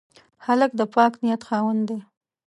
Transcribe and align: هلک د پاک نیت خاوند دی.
هلک 0.45 0.71
د 0.79 0.81
پاک 0.95 1.13
نیت 1.21 1.41
خاوند 1.47 1.81
دی. 1.89 1.99